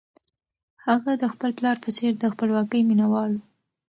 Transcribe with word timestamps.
هغه 0.85 1.11
د 1.21 1.23
خپل 1.33 1.49
پلار 1.57 1.77
په 1.83 1.89
څېر 1.97 2.11
د 2.17 2.23
خپلواکۍ 2.33 2.81
مینه 2.89 3.07
وال 3.11 3.31
و. 3.37 3.41